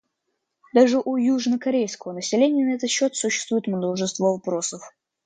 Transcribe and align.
Даже 0.73 0.97
у 0.99 1.15
южнокорейского 1.15 2.13
населения 2.13 2.65
на 2.65 2.73
этот 2.73 2.89
счет 2.89 3.15
существует 3.15 3.67
множество 3.67 4.31
вопросов. 4.33 4.81